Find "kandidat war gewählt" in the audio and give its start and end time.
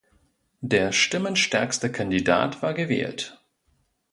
1.91-3.39